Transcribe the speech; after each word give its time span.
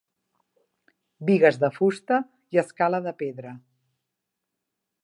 Bigues 1.29 1.59
de 1.65 1.69
fusta 1.75 2.19
i 2.57 2.63
escala 2.65 3.05
de 3.11 3.17
pedra. 3.21 3.57